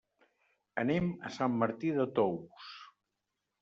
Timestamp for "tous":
2.19-2.77